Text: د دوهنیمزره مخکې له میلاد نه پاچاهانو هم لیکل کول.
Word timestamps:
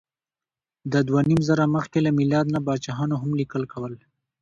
د 0.91 0.93
دوهنیمزره 1.07 1.65
مخکې 1.75 1.99
له 2.05 2.11
میلاد 2.19 2.45
نه 2.55 2.59
پاچاهانو 2.65 3.15
هم 3.21 3.31
لیکل 3.39 3.63
کول. 3.73 3.93